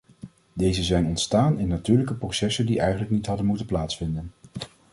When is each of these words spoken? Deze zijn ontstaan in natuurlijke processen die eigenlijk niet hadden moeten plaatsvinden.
Deze 0.53 0.83
zijn 0.83 1.05
ontstaan 1.05 1.59
in 1.59 1.67
natuurlijke 1.67 2.13
processen 2.13 2.65
die 2.65 2.79
eigenlijk 2.79 3.11
niet 3.11 3.25
hadden 3.25 3.45
moeten 3.45 3.65
plaatsvinden. 3.65 4.31